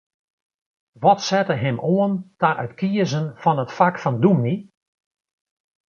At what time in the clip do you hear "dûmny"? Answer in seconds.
4.23-4.55